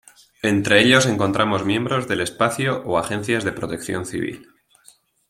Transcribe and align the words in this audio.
Entre 0.41 0.81
ellos 0.81 1.05
encontramos 1.05 1.63
miembros 1.63 2.07
del 2.07 2.21
espacio 2.21 2.81
o 2.87 2.97
agencias 2.97 3.43
de 3.43 3.51
protección 3.51 4.07
civil. 4.07 4.47